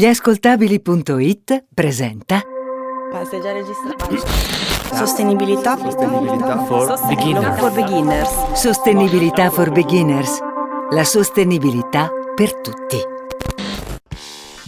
[0.00, 2.40] Gliascoltabili.it presenta
[3.12, 4.16] Ma sei già registrato?
[4.94, 5.76] Sostenibilità.
[5.76, 7.58] Sostenibilità for beginner.
[7.58, 8.52] for beginners.
[8.54, 10.38] Sostenibilità for Beginners.
[10.92, 13.19] La sostenibilità per tutti.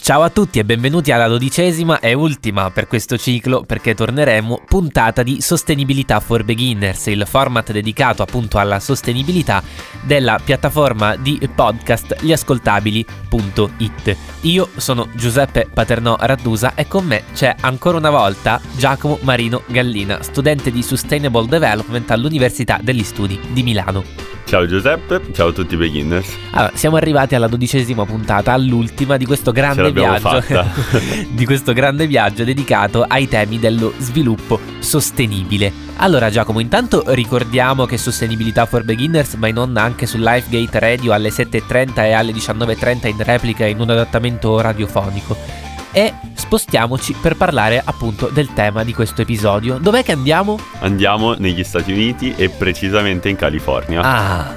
[0.02, 5.22] Ciao a tutti e benvenuti alla dodicesima e ultima per questo ciclo perché torneremo puntata
[5.22, 9.62] di Sostenibilità for Beginners, il format dedicato appunto alla sostenibilità
[10.02, 14.16] della piattaforma di podcast gliascoltabili.it.
[14.40, 20.20] Io sono Giuseppe Paternò Raddusa e con me c'è ancora una volta Giacomo Marino Gallina,
[20.20, 24.41] studente di Sustainable Development all'Università degli Studi di Milano.
[24.44, 26.36] Ciao Giuseppe, ciao a tutti i beginners.
[26.50, 30.42] Allora, siamo arrivati alla dodicesima puntata, all'ultima di questo grande viaggio.
[31.30, 35.72] di questo grande viaggio dedicato ai temi dello sviluppo sostenibile.
[35.96, 41.12] Allora, Giacomo, intanto ricordiamo che Sostenibilità for Beginners va in onda anche su Lifegate Radio
[41.12, 45.70] alle 7.30 e alle 19.30 in replica in un adattamento radiofonico.
[45.92, 49.78] E spostiamoci per parlare appunto del tema di questo episodio.
[49.78, 50.58] Dov'è che andiamo?
[50.80, 54.00] Andiamo negli Stati Uniti e precisamente in California.
[54.00, 54.54] Ah,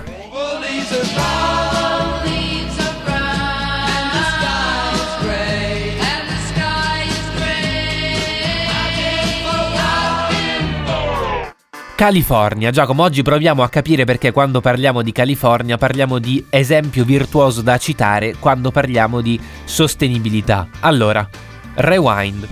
[11.95, 12.71] California.
[12.71, 17.77] Giacomo, oggi proviamo a capire perché quando parliamo di California parliamo di esempio virtuoso da
[17.77, 20.67] citare quando parliamo di sostenibilità.
[20.81, 21.27] Allora,
[21.75, 22.49] rewind.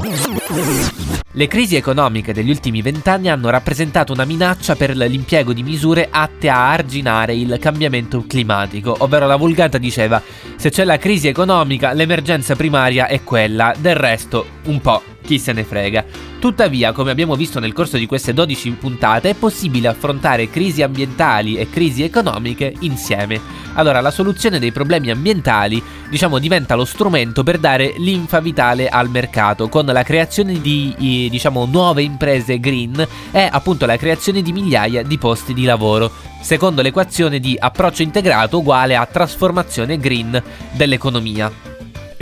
[1.36, 6.48] Le crisi economiche degli ultimi vent'anni hanno rappresentato una minaccia per l'impiego di misure atte
[6.48, 10.22] a arginare il cambiamento climatico, ovvero la vulgata diceva
[10.56, 15.54] se c'è la crisi economica l'emergenza primaria è quella, del resto un po' chi se
[15.54, 16.06] ne frega.
[16.40, 21.56] Tuttavia, come abbiamo visto nel corso di queste 12 puntate, è possibile affrontare crisi ambientali
[21.56, 23.62] e crisi economiche insieme.
[23.76, 29.10] Allora, la soluzione dei problemi ambientali, diciamo, diventa lo strumento per dare linfa vitale al
[29.10, 35.02] mercato, con la creazione di, diciamo, nuove imprese green e appunto la creazione di migliaia
[35.02, 41.73] di posti di lavoro, secondo l'equazione di approccio integrato uguale a trasformazione green dell'economia.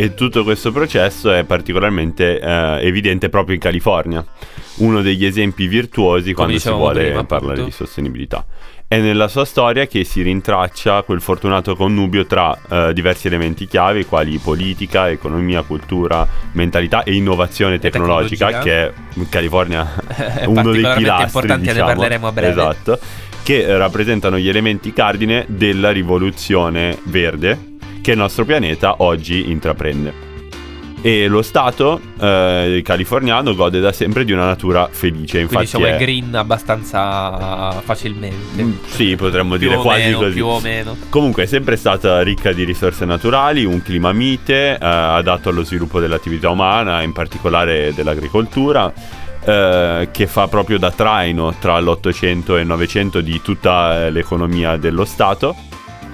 [0.01, 4.25] E tutto questo processo è particolarmente eh, evidente proprio in California,
[4.78, 7.69] uno degli esempi virtuosi quando si vuole prima, parlare appunto.
[7.69, 8.44] di sostenibilità.
[8.88, 14.07] È nella sua storia che si rintraccia quel fortunato connubio tra eh, diversi elementi chiave,
[14.07, 18.88] quali politica, economia, cultura, mentalità e innovazione tecnologica, tecnologia.
[18.88, 21.85] che in California È è uno dei pilastri, importante, ne diciamo.
[21.85, 22.50] parleremo a breve.
[22.50, 23.00] Esatto,
[23.44, 27.69] che eh, rappresentano gli elementi cardine della rivoluzione verde
[28.01, 30.29] che il nostro pianeta oggi intraprende.
[31.03, 35.85] E lo Stato eh, californiano gode da sempre di una natura felice, Quindi infatti diciamo
[35.88, 38.61] è è- green abbastanza facilmente.
[38.61, 40.34] Mm, Sì, potremmo dire quasi meno, così.
[40.34, 40.95] più o meno.
[41.09, 46.00] Comunque è sempre stata ricca di risorse naturali, un clima mite, eh, adatto allo sviluppo
[46.00, 48.94] dell'attività umana, in particolare dell'agricoltura,
[49.44, 54.78] eh, che fa proprio da traino tra l'Ottocento e il Novecento di tutta eh, l'economia
[54.78, 55.56] dello Stato.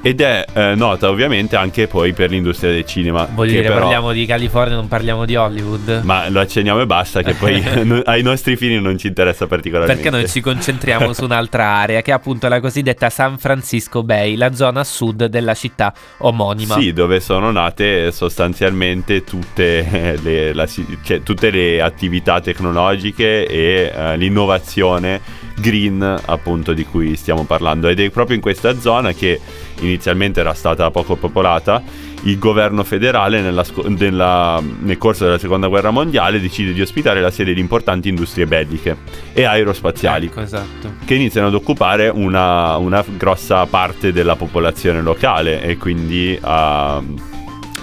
[0.02, 3.28] Ed è eh, nota ovviamente anche poi per l'industria del cinema.
[3.34, 6.02] Voglio dire, però- parliamo di California, non parliamo di Hollywood.
[6.04, 7.62] Ma lo accenniamo e basta, che poi
[8.06, 10.02] ai nostri fini non ci interessa particolarmente.
[10.02, 14.36] Perché noi ci concentriamo su un'altra area, che è appunto la cosiddetta San Francisco Bay,
[14.36, 16.76] la zona sud della città omonima.
[16.76, 23.92] Sì, dove sono nate sostanzialmente tutte eh, le, la cioè, tutte le attività tecnologiche e
[23.94, 29.40] eh, l'innovazione green appunto di cui stiamo parlando ed è proprio in questa zona che
[29.82, 31.82] inizialmente era stata poco popolata
[32.24, 33.64] il governo federale nella
[33.98, 38.48] nella- nel corso della seconda guerra mondiale decide di ospitare la sede di importanti industrie
[38.48, 38.98] belliche
[39.34, 40.94] e aerospaziali Ecco, esatto.
[41.06, 47.02] che iniziano ad occupare una, una grossa parte della popolazione locale e quindi a,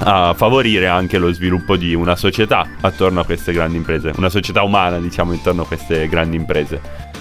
[0.00, 4.62] a favorire anche lo sviluppo di una società attorno a queste grandi imprese, una società
[4.62, 7.12] umana diciamo intorno a queste grandi imprese.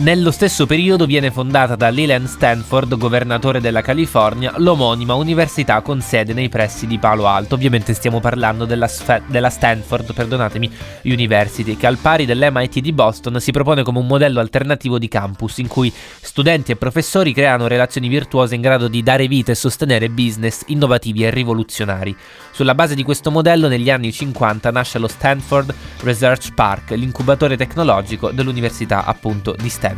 [0.00, 6.32] Nello stesso periodo viene fondata da Leland Stanford, governatore della California, l'omonima università con sede
[6.32, 7.54] nei pressi di Palo Alto.
[7.54, 10.70] Ovviamente stiamo parlando della, sfe- della Stanford, perdonatemi,
[11.02, 15.58] University, che al pari dell'MIT di Boston si propone come un modello alternativo di campus
[15.58, 20.08] in cui studenti e professori creano relazioni virtuose in grado di dare vita e sostenere
[20.08, 22.16] business innovativi e rivoluzionari.
[22.52, 25.74] Sulla base di questo modello negli anni 50 nasce lo Stanford
[26.04, 29.88] Research Park, l'incubatore tecnologico dell'università appunto di Stanford.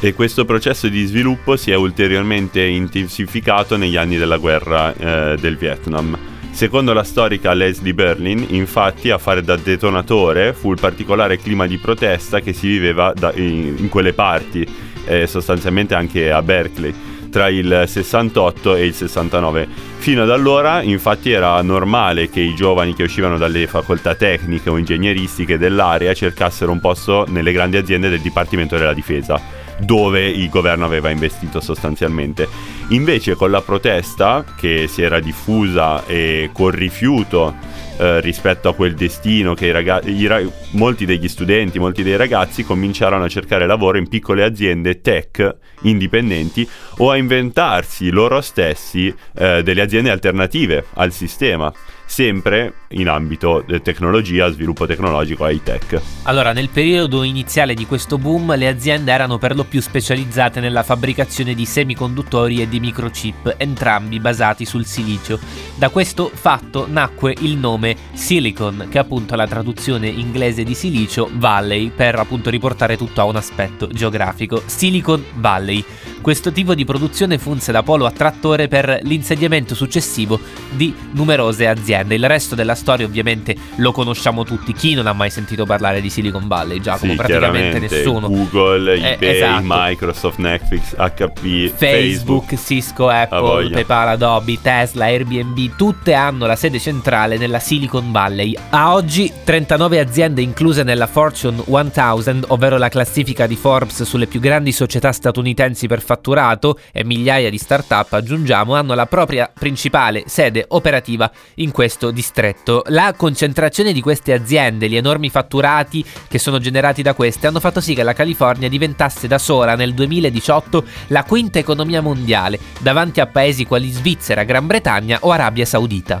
[0.00, 5.56] E questo processo di sviluppo si è ulteriormente intensificato negli anni della guerra eh, del
[5.56, 6.16] Vietnam.
[6.50, 11.78] Secondo la storica Leslie Berlin, infatti, a fare da detonatore fu il particolare clima di
[11.78, 14.66] protesta che si viveva da- in, in quelle parti,
[15.04, 16.92] eh, sostanzialmente anche a Berkeley,
[17.38, 19.68] tra il 68 e il 69.
[19.98, 24.76] Fino ad allora, infatti, era normale che i giovani che uscivano dalle facoltà tecniche o
[24.76, 29.40] ingegneristiche dell'area cercassero un posto nelle grandi aziende del Dipartimento della Difesa
[29.78, 32.48] dove il governo aveva investito sostanzialmente.
[32.88, 37.54] Invece con la protesta che si era diffusa e col rifiuto
[37.98, 40.40] eh, rispetto a quel destino che i ragazzi, ra-
[40.72, 46.68] molti degli studenti, molti dei ragazzi cominciarono a cercare lavoro in piccole aziende tech indipendenti
[46.98, 51.72] o a inventarsi loro stessi eh, delle aziende alternative al sistema
[52.08, 56.00] sempre in ambito tecnologia, sviluppo tecnologico high tech.
[56.22, 60.82] Allora, nel periodo iniziale di questo boom, le aziende erano per lo più specializzate nella
[60.82, 65.38] fabbricazione di semiconduttori e di microchip, entrambi basati sul silicio.
[65.74, 71.28] Da questo fatto nacque il nome Silicon, che appunto è la traduzione inglese di silicio
[71.34, 74.62] Valley, per appunto riportare tutto a un aspetto geografico.
[74.64, 75.84] Silicon Valley.
[76.22, 80.40] Questo tipo di produzione funse da polo attrattore per l'insediamento successivo
[80.70, 81.97] di numerose aziende.
[82.06, 84.72] Il resto della storia ovviamente lo conosciamo tutti.
[84.72, 86.80] Chi non ha mai sentito parlare di Silicon Valley?
[86.80, 88.28] Giacomo, sì, praticamente nessuno.
[88.28, 89.62] Google, Eh, eBay, esatto.
[89.64, 93.70] Microsoft, Netflix, HP, Facebook, Cisco, Apple.
[93.70, 98.56] PayPal, Adobe, Tesla, Airbnb, tutte hanno la sede centrale nella Silicon Valley.
[98.70, 104.40] A oggi 39 aziende incluse nella Fortune 1000, ovvero la classifica di Forbes sulle più
[104.40, 110.64] grandi società statunitensi per fatturato e migliaia di start-up, aggiungiamo, hanno la propria principale sede
[110.68, 112.82] operativa in questo distretto.
[112.88, 117.80] La concentrazione di queste aziende, gli enormi fatturati che sono generati da queste, hanno fatto
[117.80, 123.26] sì che la California diventasse da sola nel 2018 la quinta economia mondiale, davanti a
[123.26, 126.20] paesi quali Svizzera, Gran Bretagna o Arabia Saudita.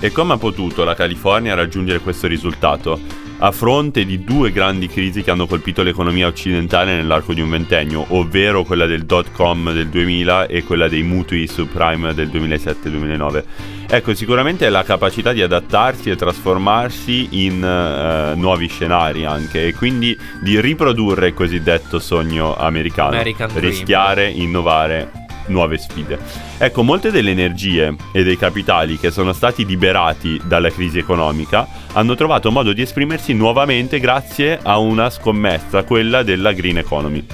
[0.00, 3.21] E come ha potuto la California raggiungere questo risultato?
[3.44, 8.04] A fronte di due grandi crisi che hanno colpito l'economia occidentale nell'arco di un ventennio,
[8.10, 13.44] ovvero quella del dot com del 2000 e quella dei mutui subprime del 2007-2009.
[13.88, 20.16] Ecco, sicuramente la capacità di adattarsi e trasformarsi in eh, nuovi scenari anche e quindi
[20.40, 23.08] di riprodurre il cosiddetto sogno americano.
[23.08, 26.18] American rischiare, innovare, nuove sfide.
[26.58, 32.14] Ecco, molte delle energie e dei capitali che sono stati liberati dalla crisi economica hanno
[32.14, 37.24] trovato modo di esprimersi nuovamente grazie a una scommessa, quella della green economy.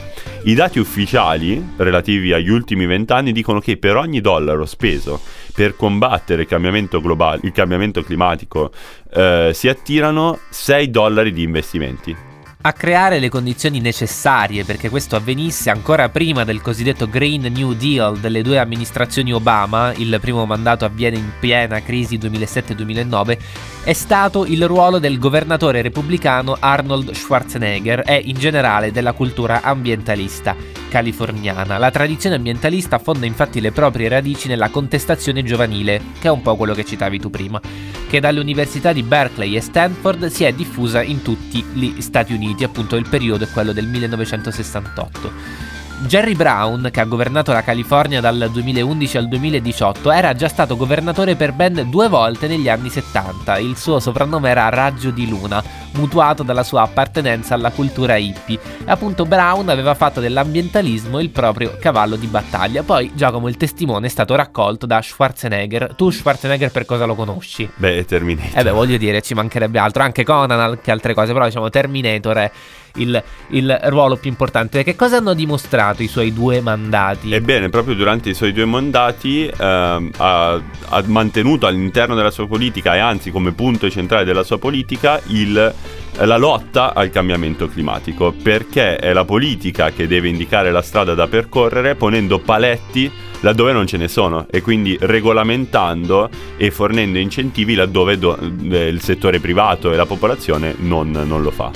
[0.44, 5.20] I dati ufficiali relativi agli ultimi vent'anni dicono che per ogni dollaro speso
[5.52, 8.70] per combattere il cambiamento globale, il cambiamento climatico,
[9.12, 12.28] eh, si attirano 6 dollari di investimenti.
[12.60, 18.19] A creare le condizioni necessarie perché questo avvenisse ancora prima del cosiddetto Green New Deal
[18.19, 23.38] delle due amministrazioni Obama, il primo mandato avviene in piena crisi 2007-2009,
[23.83, 30.55] è stato il ruolo del governatore repubblicano Arnold Schwarzenegger e in generale della cultura ambientalista
[30.89, 31.79] californiana.
[31.79, 36.57] La tradizione ambientalista affonda infatti le proprie radici nella contestazione giovanile, che è un po'
[36.57, 37.61] quello che citavi tu prima,
[38.09, 42.65] che dalle università di Berkeley e Stanford si è diffusa in tutti gli Stati Uniti,
[42.65, 45.68] appunto il periodo è quello del 1968.
[46.06, 51.35] Jerry Brown, che ha governato la California dal 2011 al 2018, era già stato governatore
[51.35, 53.59] per ben due volte negli anni 70.
[53.59, 55.62] Il suo soprannome era Raggio di Luna,
[55.95, 58.61] mutuato dalla sua appartenenza alla cultura hippie.
[58.87, 62.85] E appunto Brown aveva fatto dell'ambientalismo il proprio cavallo di battaglia.
[62.85, 65.94] Poi Giacomo il testimone è stato raccolto da Schwarzenegger.
[65.97, 67.69] Tu Schwarzenegger per cosa lo conosci?
[67.75, 68.56] Beh, Terminator.
[68.59, 72.37] Eh beh, voglio dire, ci mancherebbe altro, anche Conan, anche altre cose, però diciamo Terminator
[72.37, 72.51] è
[72.98, 74.84] il, il ruolo più importante.
[74.84, 77.32] Che cosa hanno dimostrato i suoi due mandati?
[77.32, 80.52] Ebbene, proprio durante i suoi due mandati ehm, ha,
[80.88, 85.74] ha mantenuto all'interno della sua politica e anzi come punto centrale della sua politica il-
[86.20, 91.28] la lotta al cambiamento climatico, perché è la politica che deve indicare la strada da
[91.28, 93.08] percorrere ponendo paletti
[93.43, 99.00] laddove non ce ne sono e quindi regolamentando e fornendo incentivi laddove do- eh, il
[99.00, 101.70] settore privato e la popolazione non, non lo fa.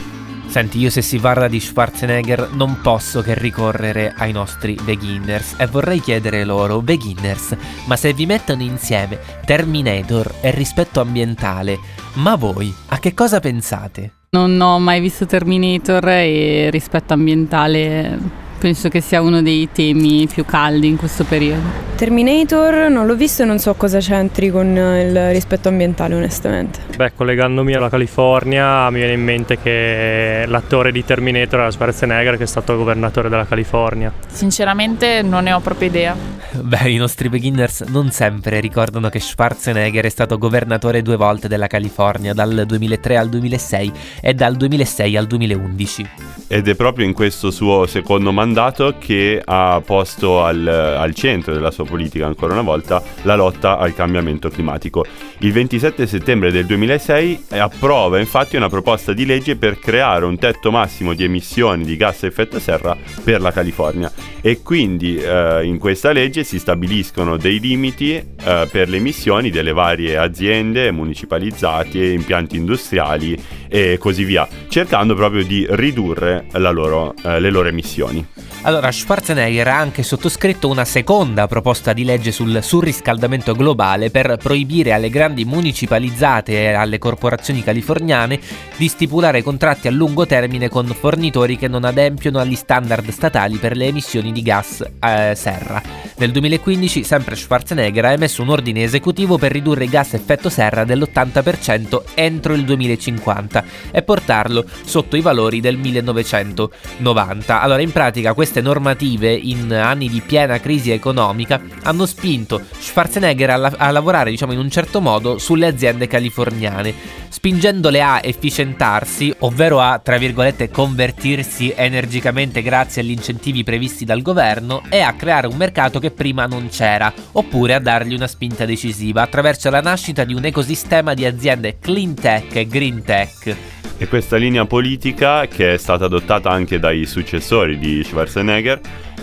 [0.52, 5.66] Senti, io se si parla di Schwarzenegger non posso che ricorrere ai nostri beginners e
[5.66, 7.56] vorrei chiedere loro, beginners,
[7.86, 11.78] ma se vi mettono insieme Terminator e rispetto ambientale,
[12.16, 14.12] ma voi a che cosa pensate?
[14.32, 18.18] Non ho mai visto Terminator e rispetto ambientale
[18.62, 21.90] penso che sia uno dei temi più caldi in questo periodo.
[21.96, 26.78] Terminator non l'ho visto e non so cosa c'entri con il rispetto ambientale, onestamente.
[26.96, 32.44] Beh, collegandomi alla California, mi viene in mente che l'attore di Terminator era Schwarzenegger, che
[32.44, 34.12] è stato governatore della California.
[34.28, 36.14] Sinceramente non ne ho proprio idea.
[36.52, 41.66] Beh, i nostri beginners non sempre ricordano che Schwarzenegger è stato governatore due volte della
[41.66, 46.10] California, dal 2003 al 2006 e dal 2006 al 2011.
[46.46, 51.54] Ed è proprio in questo suo secondo mandato mandato che ha posto al, al, centro
[51.54, 55.06] della sua politica ancora una volta la lotta al cambiamento climatico.
[55.38, 60.70] Il 27 settembre del 2006 approva infatti una proposta di legge per creare un tetto
[60.70, 62.94] massimo di emissioni di gas a effetto serra
[63.24, 68.88] per la California e quindi eh, in questa legge si stabiliscono dei limiti eh, per
[68.90, 76.44] le emissioni delle varie aziende municipalizzate, impianti industriali e così via, cercando proprio di ridurre
[76.52, 78.26] loro, eh, le loro emissioni.
[78.64, 84.92] Allora, Schwarzenegger ha anche sottoscritto una seconda proposta di legge sul surriscaldamento globale per proibire
[84.92, 88.38] alle grandi municipalizzate e alle corporazioni californiane
[88.76, 93.76] di stipulare contratti a lungo termine con fornitori che non adempiono agli standard statali per
[93.76, 95.82] le emissioni di gas eh, serra.
[96.22, 100.84] Nel 2015 sempre Schwarzenegger ha emesso un ordine esecutivo per ridurre i gas effetto serra
[100.84, 107.60] dell'80% entro il 2050 e portarlo sotto i valori del 1990.
[107.60, 113.56] Allora in pratica queste normative in anni di piena crisi economica hanno spinto Schwarzenegger a,
[113.56, 116.92] la- a lavorare diciamo in un certo modo sulle aziende californiane,
[117.30, 124.82] spingendole a efficientarsi, ovvero a tra virgolette convertirsi energicamente grazie agli incentivi previsti dal governo
[124.90, 129.22] e a creare un mercato che prima non c'era, oppure a dargli una spinta decisiva
[129.22, 133.81] attraverso la nascita di un ecosistema di aziende clean tech e green tech.
[133.98, 138.80] E questa linea politica, che è stata adottata anche dai successori di Schwarzenegger,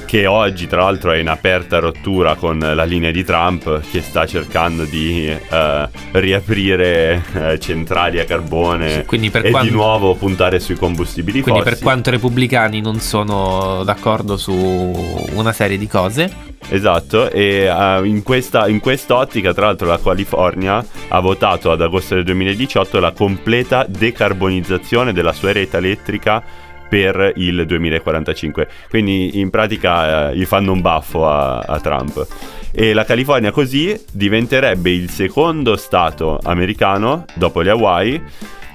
[0.10, 4.26] che oggi tra l'altro è in aperta rottura con la linea di Trump che sta
[4.26, 9.70] cercando di eh, riaprire eh, centrali a carbone sì, e quanto...
[9.70, 11.62] di nuovo puntare sui combustibili quindi fossili.
[11.62, 17.68] Quindi per quanto i repubblicani non sono d'accordo su una serie di cose Esatto, e
[17.68, 23.00] uh, in, questa, in quest'ottica, tra l'altro, la California ha votato ad agosto del 2018
[23.00, 26.44] la completa decarbonizzazione della sua rete elettrica
[26.90, 28.68] per il 2045.
[28.90, 32.28] Quindi in pratica eh, gli fanno un baffo a, a, Trump.
[32.72, 38.22] E la California così diventerebbe il secondo stato americano, dopo le Hawaii,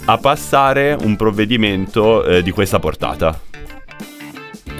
[0.06, 3.53] a passare un provvedimento eh, di questa portata.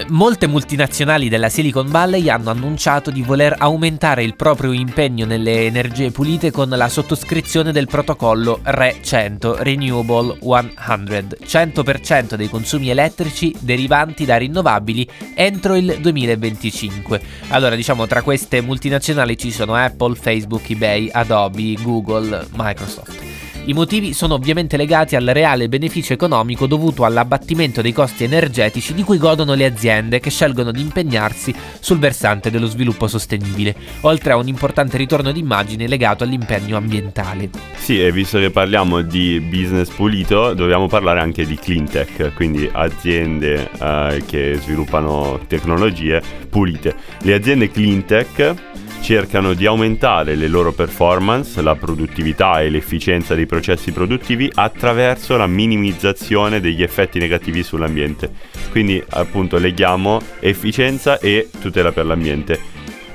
[0.09, 6.11] Molte multinazionali della Silicon Valley hanno annunciato di voler aumentare il proprio impegno nelle energie
[6.11, 14.25] pulite con la sottoscrizione del protocollo RE 100 Renewable 100, 100% dei consumi elettrici derivanti
[14.25, 17.21] da rinnovabili entro il 2025.
[17.49, 23.34] Allora, diciamo tra queste multinazionali ci sono Apple, Facebook, eBay, Adobe, Google, Microsoft.
[23.67, 29.01] I motivi sono ovviamente legati al reale beneficio economico dovuto all'abbattimento dei costi energetici di
[29.01, 34.35] cui godono le aziende che scelgono di impegnarsi sul versante dello sviluppo sostenibile, oltre a
[34.35, 37.49] un importante ritorno d'immagine legato all'impegno ambientale.
[37.75, 42.69] Sì, e visto che parliamo di business pulito, dobbiamo parlare anche di clean tech, quindi
[42.71, 46.93] aziende eh, che sviluppano tecnologie pulite.
[47.23, 53.45] Le aziende clean tech cercano di aumentare le loro performance, la produttività e l'efficienza dei
[53.45, 58.31] processi produttivi attraverso la minimizzazione degli effetti negativi sull'ambiente.
[58.71, 62.59] Quindi appunto leghiamo efficienza e tutela per l'ambiente.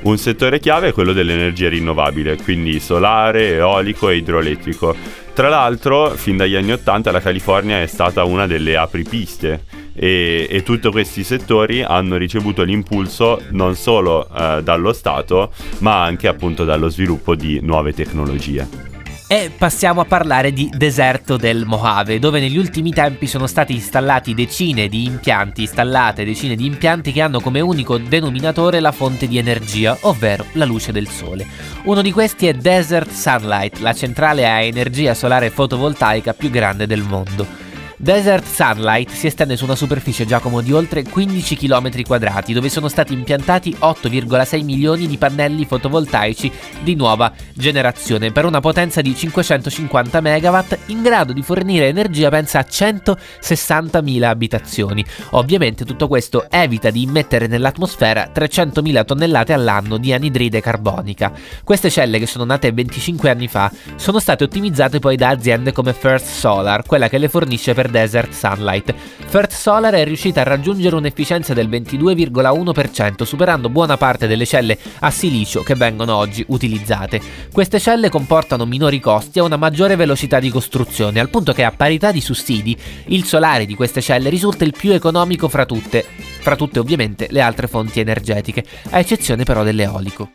[0.02, 4.94] Un settore chiave è quello dell'energia rinnovabile, quindi solare, eolico e idroelettrico.
[5.40, 10.62] Tra l'altro, fin dagli anni 80 la California è stata una delle apripiste e, e
[10.62, 16.90] tutti questi settori hanno ricevuto l'impulso non solo eh, dallo Stato ma anche appunto dallo
[16.90, 18.89] sviluppo di nuove tecnologie.
[19.32, 24.34] E passiamo a parlare di deserto del Mojave, dove negli ultimi tempi sono stati installati
[24.34, 29.38] decine di impianti, installate decine di impianti che hanno come unico denominatore la fonte di
[29.38, 31.46] energia, ovvero la luce del sole.
[31.84, 37.02] Uno di questi è Desert Sunlight, la centrale a energia solare fotovoltaica più grande del
[37.02, 37.69] mondo.
[38.02, 42.88] Desert Sunlight si estende su una superficie Giacomo di oltre 15 km quadrati, dove sono
[42.88, 46.50] stati impiantati 8,6 milioni di pannelli fotovoltaici
[46.82, 52.60] di nuova generazione per una potenza di 550 MW in grado di fornire energia pensa
[52.60, 55.04] a 160.000 abitazioni.
[55.32, 61.34] Ovviamente tutto questo evita di immettere nell'atmosfera 300.000 tonnellate all'anno di anidride carbonica.
[61.64, 65.92] Queste celle che sono nate 25 anni fa sono state ottimizzate poi da aziende come
[65.92, 68.94] First Solar, quella che le fornisce per Desert Sunlight.
[69.26, 75.10] First Solar è riuscita a raggiungere un'efficienza del 22,1%, superando buona parte delle celle a
[75.10, 77.20] silicio che vengono oggi utilizzate.
[77.52, 81.72] Queste celle comportano minori costi e una maggiore velocità di costruzione, al punto che a
[81.72, 86.04] parità di sussidi, il solare di queste celle risulta il più economico fra tutte,
[86.40, 90.32] fra tutte ovviamente le altre fonti energetiche, a eccezione però dell'eolico.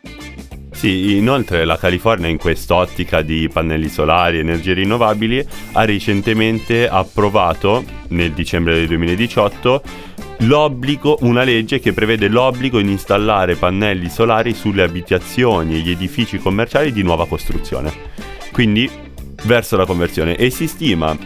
[0.76, 5.42] Sì, inoltre la California in quest'ottica di pannelli solari e energie rinnovabili
[5.72, 9.82] ha recentemente approvato nel dicembre del 2018
[10.40, 16.36] l'obbligo, una legge che prevede l'obbligo di installare pannelli solari sulle abitazioni e gli edifici
[16.36, 17.90] commerciali di nuova costruzione.
[18.52, 18.88] Quindi
[19.44, 21.16] verso la conversione e si stima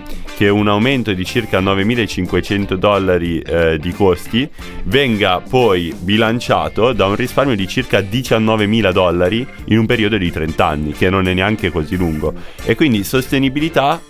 [0.41, 4.49] che un aumento di circa 9.500 dollari eh, di costi
[4.85, 10.67] venga poi bilanciato da un risparmio di circa 19.000 dollari in un periodo di 30
[10.67, 12.33] anni, che non è neanche così lungo.
[12.65, 14.01] E quindi sostenibilità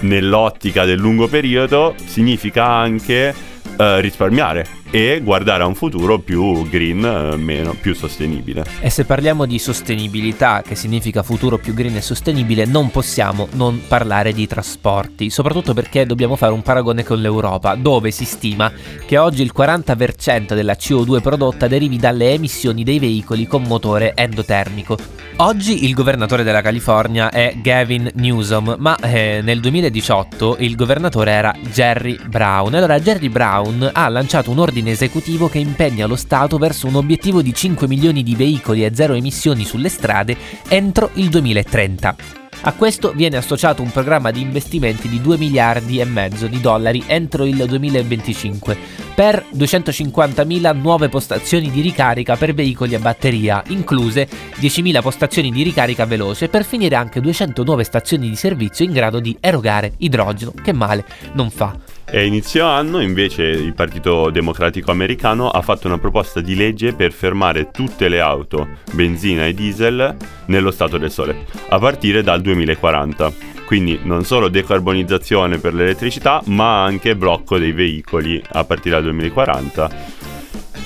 [0.00, 3.34] nell'ottica del lungo periodo significa anche
[3.78, 8.64] eh, risparmiare e guardare a un futuro più green, eh, meno, più sostenibile.
[8.80, 13.82] E se parliamo di sostenibilità, che significa futuro più green e sostenibile, non possiamo non
[13.86, 18.72] parlare di trasporti, soprattutto perché dobbiamo fare un paragone con l'Europa, dove si stima
[19.06, 24.96] che oggi il 40% della CO2 prodotta derivi dalle emissioni dei veicoli con motore endotermico.
[25.36, 31.54] Oggi il governatore della California è Gavin Newsom, ma eh, nel 2018 il governatore era
[31.72, 32.74] Jerry Brown.
[32.74, 36.96] Allora Jerry Brown ha lanciato un ordine ordine esecutivo che impegna lo Stato verso un
[36.96, 40.36] obiettivo di 5 milioni di veicoli a zero emissioni sulle strade
[40.68, 42.16] entro il 2030.
[42.62, 47.02] A questo viene associato un programma di investimenti di 2 miliardi e mezzo di dollari
[47.06, 48.76] entro il 2025
[49.14, 56.04] per 250.000 nuove postazioni di ricarica per veicoli a batteria, incluse 10.000 postazioni di ricarica
[56.04, 60.72] veloce per finire anche 200 nuove stazioni di servizio in grado di erogare idrogeno, che
[60.72, 61.99] male non fa.
[62.12, 67.12] E inizio anno invece il Partito Democratico Americano ha fatto una proposta di legge per
[67.12, 73.32] fermare tutte le auto, benzina e diesel, nello Stato del Sole, a partire dal 2040.
[73.64, 79.90] Quindi non solo decarbonizzazione per l'elettricità, ma anche blocco dei veicoli a partire dal 2040,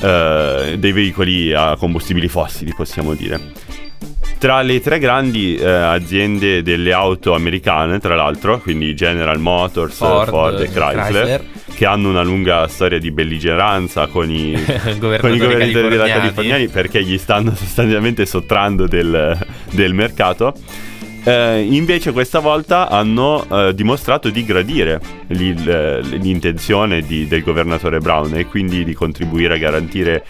[0.02, 3.63] eh, dei veicoli a combustibili fossili possiamo dire.
[4.38, 10.28] Tra le tre grandi eh, aziende delle auto americane, tra l'altro, quindi General Motors, Ford,
[10.28, 14.52] Ford e Chrysler, Chrysler, che hanno una lunga storia di belligeranza con i,
[15.00, 19.38] con i governatori della californiani perché gli stanno sostanzialmente sottrando del,
[19.70, 20.54] del mercato.
[21.26, 28.44] Eh, invece questa volta hanno eh, dimostrato di gradire l'intenzione di, del governatore Brown e
[28.44, 30.22] quindi di contribuire a garantire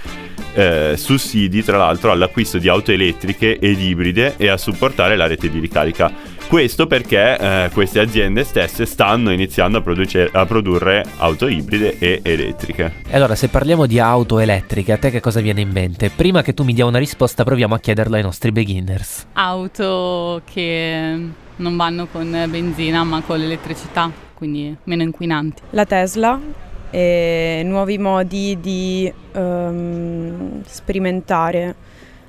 [0.54, 5.50] eh, sussidi tra l'altro all'acquisto di auto elettriche ed ibride e a supportare la rete
[5.50, 6.12] di ricarica.
[6.54, 12.20] Questo perché eh, queste aziende stesse stanno iniziando a, produce- a, produrre auto ibride e
[12.22, 12.92] elettriche.
[13.08, 16.10] E allora, se parliamo di auto elettriche, a te che cosa viene in mente?
[16.14, 19.26] Prima che tu mi dia una risposta, proviamo a chiederlo ai nostri beginners.
[19.32, 21.18] Auto che
[21.56, 25.60] non vanno con benzina ma con l'elettricità, quindi meno inquinanti.
[25.70, 26.38] La Tesla
[26.88, 31.74] e nuovi modi di um, sperimentare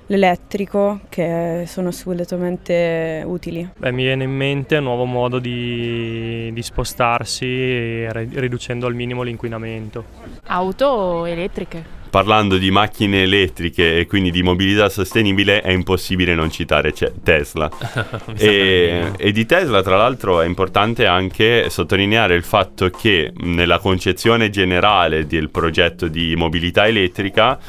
[0.07, 3.69] l'elettrico che sono assolutamente utili.
[3.77, 10.05] Beh, mi viene in mente un nuovo modo di, di spostarsi riducendo al minimo l'inquinamento.
[10.47, 16.93] Auto elettriche parlando di macchine elettriche e quindi di mobilità sostenibile, è impossibile non citare
[17.21, 17.69] Tesla.
[18.37, 24.49] e, e, di Tesla, tra l'altro, è importante anche sottolineare il fatto che nella concezione
[24.49, 27.59] generale del progetto di mobilità elettrica,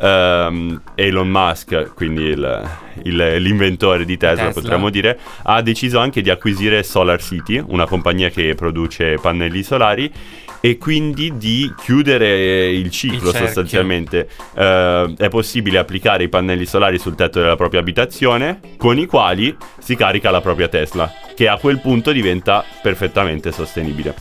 [0.00, 2.70] Um, Elon Musk, quindi il,
[3.04, 7.86] il, l'inventore di Tesla, Tesla, potremmo dire, ha deciso anche di acquisire Solar City, una
[7.86, 10.12] compagnia che produce pannelli solari
[10.60, 14.28] e quindi di chiudere il ciclo il sostanzialmente.
[14.54, 19.54] Uh, è possibile applicare i pannelli solari sul tetto della propria abitazione con i quali
[19.78, 24.14] si carica la propria Tesla, che a quel punto diventa perfettamente sostenibile.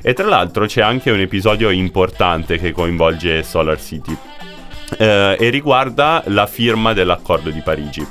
[0.00, 4.16] E tra l'altro c'è anche un episodio importante che coinvolge Solar City
[4.96, 8.06] eh, e riguarda la firma dell'accordo di Parigi.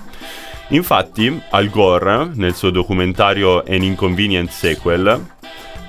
[0.70, 5.26] Infatti, Al Gore, nel suo documentario An Inconvenient Sequel,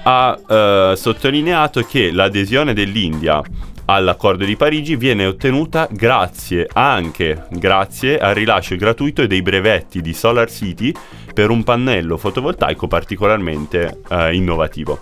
[0.05, 3.43] ha eh, sottolineato che l'adesione dell'India
[3.91, 10.51] all'accordo di Parigi viene ottenuta grazie anche grazie al rilascio gratuito dei brevetti di Solar
[10.51, 10.93] City
[11.33, 15.01] per un pannello fotovoltaico particolarmente eh, innovativo.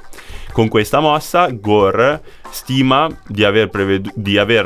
[0.56, 4.64] Con questa mossa Gore stima di aver, prevedu- di aver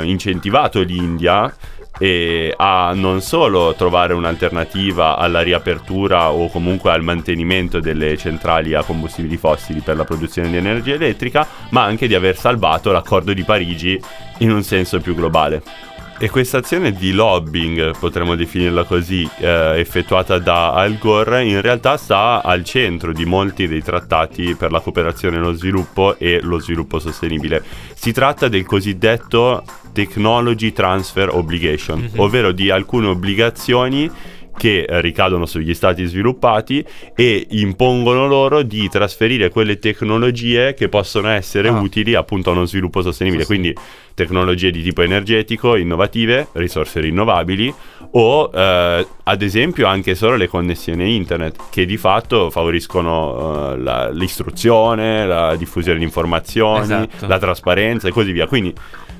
[0.00, 1.52] uh, incentivato l'India
[1.98, 8.84] e a non solo trovare un'alternativa alla riapertura o comunque al mantenimento delle centrali a
[8.84, 13.42] combustibili fossili per la produzione di energia elettrica, ma anche di aver salvato l'accordo di
[13.42, 14.00] Parigi
[14.38, 15.87] in un senso più globale.
[16.20, 21.96] E questa azione di lobbying, potremmo definirla così, eh, effettuata da Al Gore, in realtà
[21.96, 26.58] sta al centro di molti dei trattati per la cooperazione e lo sviluppo e lo
[26.58, 27.62] sviluppo sostenibile.
[27.94, 32.18] Si tratta del cosiddetto Technology Transfer Obligation, mm-hmm.
[32.18, 34.10] ovvero di alcune obbligazioni
[34.58, 41.28] che eh, ricadono sugli stati sviluppati e impongono loro di trasferire quelle tecnologie che possono
[41.28, 41.80] essere ah.
[41.80, 43.46] utili appunto a uno sviluppo sostenibile.
[43.46, 43.74] Quindi
[44.12, 47.72] tecnologie di tipo energetico, innovative, risorse rinnovabili
[48.10, 54.10] o eh, ad esempio anche solo le connessioni internet che di fatto favoriscono eh, la,
[54.10, 57.26] l'istruzione, la diffusione di informazioni, esatto.
[57.28, 58.48] la trasparenza e così via.
[58.48, 58.74] Quindi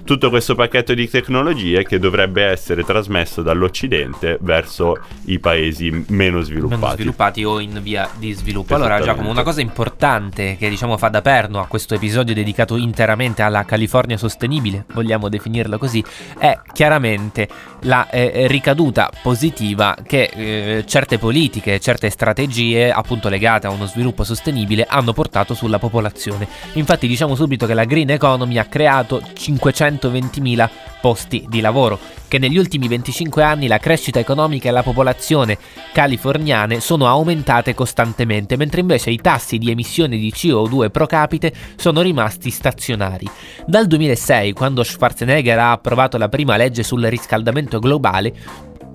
[0.08, 6.80] tutto questo pacchetto di tecnologie che dovrebbe essere trasmesso dall'Occidente verso i paesi meno sviluppati.
[6.80, 8.74] Meno sviluppati o in via di sviluppo.
[8.74, 13.42] Allora Giacomo, una cosa importante che diciamo fa da perno a questo episodio dedicato interamente
[13.42, 16.02] alla California sostenibile, vogliamo definirla così,
[16.38, 17.46] è chiaramente
[17.82, 24.24] la eh, ricaduta positiva che eh, certe politiche, certe strategie appunto legate a uno sviluppo
[24.24, 26.48] sostenibile hanno portato sulla popolazione.
[26.74, 30.68] Infatti diciamo subito che la green economy ha creato 500 120.000
[31.00, 35.56] posti di lavoro, che negli ultimi 25 anni la crescita economica e la popolazione
[35.92, 42.00] californiane sono aumentate costantemente, mentre invece i tassi di emissione di CO2 pro capite sono
[42.00, 43.28] rimasti stazionari.
[43.64, 48.32] Dal 2006, quando Schwarzenegger ha approvato la prima legge sul riscaldamento globale,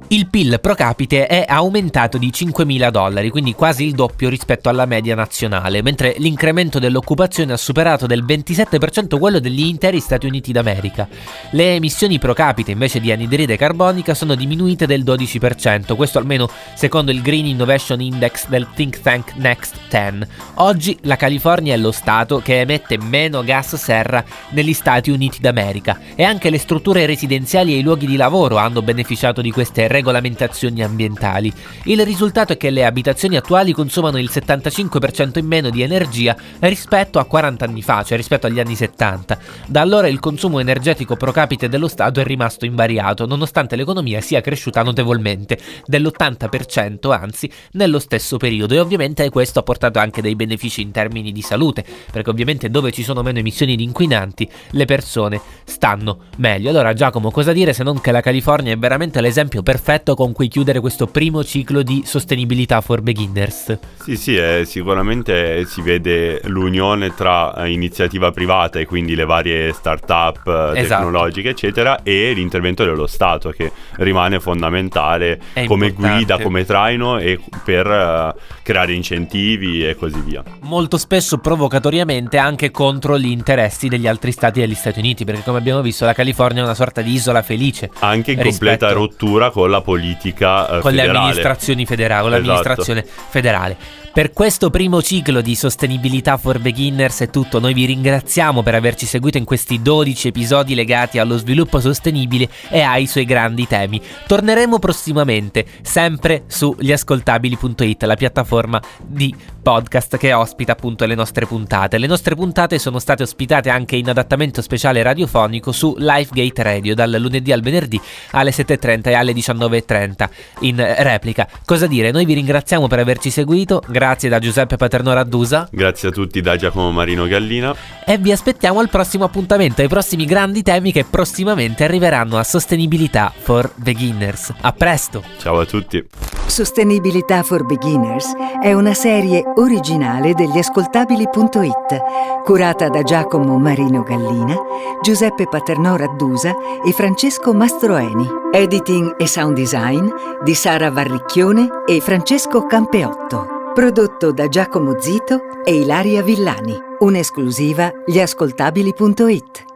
[0.10, 4.86] il PIL pro capite è aumentato di 5.000 dollari, quindi quasi il doppio rispetto alla
[4.86, 11.08] media nazionale, mentre l'incremento dell'occupazione ha superato del 27% quello degli interi Stati Uniti d'America.
[11.52, 17.12] Le emissioni pro capite invece di anidride carbonica sono diminuite del 12%, questo almeno secondo
[17.12, 20.28] il Green Innovation Index del think tank Next 10.
[20.56, 26.00] Oggi la California è lo stato che emette meno gas serra negli Stati Uniti d'America
[26.16, 30.84] e anche le strutture residenziali e i luoghi di lavoro hanno beneficiato di queste regolamentazioni
[30.84, 31.54] ambientali.
[31.84, 37.20] Il risultato è che le abitazioni attuali consumano il 75% in meno di energia rispetto
[37.20, 39.38] a 40 anni fa, cioè rispetto agli anni 70.
[39.68, 44.42] Da allora il consumo energetico pro capite dello Stato è rimasto invariato, nonostante l'economia sia
[44.42, 48.74] cresciuta notevolmente, dell'80% anzi, nello stesso periodo.
[48.74, 52.92] E ovviamente questo ha portato anche dei benefici in termini di salute, perché ovviamente dove
[52.92, 56.72] ci sono meno emissioni di inquinanti, le persone stanno meglio.
[56.72, 60.32] Allora Giacomo, cosa dire se non che la California è veramente l'esempio perfetto perfetto con
[60.32, 63.78] cui chiudere questo primo ciclo di sostenibilità for beginners.
[64.02, 69.74] Sì, sì, eh, sicuramente si vede l'unione tra eh, iniziativa privata e quindi le varie
[69.74, 71.04] start-up eh, esatto.
[71.04, 76.16] tecnologiche, eccetera, e l'intervento dello Stato che rimane fondamentale È come importante.
[76.16, 80.44] guida, come traino e per uh, creare incentivi e così via.
[80.62, 85.58] Molto spesso provocatoriamente anche contro gli interessi degli altri stati degli Stati Uniti, perché come
[85.58, 87.90] abbiamo visto la California è una sorta di isola felice.
[88.00, 91.12] Anche in completa rottura con la politica eh, con federale.
[91.12, 92.48] le amministrazioni federali, con esatto.
[92.48, 93.78] l'amministrazione federale.
[94.14, 99.08] Per questo primo ciclo di Sostenibilità for Beginners è tutto, noi vi ringraziamo per averci
[99.08, 104.00] seguito in questi 12 episodi legati allo sviluppo sostenibile e ai suoi grandi temi.
[104.28, 111.98] Torneremo prossimamente, sempre su gliascoltabili.it, la piattaforma di podcast che ospita appunto le nostre puntate.
[111.98, 117.16] Le nostre puntate sono state ospitate anche in adattamento speciale radiofonico su Lifegate Radio dal
[117.18, 118.00] lunedì al venerdì
[118.32, 121.50] alle 7.30 e alle 19.30 in replica.
[121.66, 122.12] Cosa dire?
[122.12, 123.82] Noi vi ringraziamo per averci seguito.
[123.88, 125.70] Grazie da Giuseppe Paterno Raddusa.
[125.72, 127.74] Grazie a tutti da Giacomo Marino Gallina.
[128.06, 133.32] E vi aspettiamo al prossimo appuntamento, ai prossimi grandi temi che prossimamente arriveranno a Sostenibilità
[133.36, 134.54] for Beginners.
[134.60, 135.24] A presto!
[135.38, 136.06] Ciao a tutti.
[136.46, 144.56] Sostenibilità for Beginners è una serie originale degli ascoltabili.it, curata da Giacomo Marino Gallina,
[145.02, 146.54] Giuseppe Paternò Raddusa
[146.86, 148.28] e Francesco Mastroeni.
[148.52, 150.08] Editing e sound design
[150.44, 153.63] di Sara Varricchione e Francesco Campeotto.
[153.74, 156.78] Prodotto da Giacomo Zito e Ilaria Villani.
[157.00, 159.73] Un'esclusiva gli ascoltabili.it.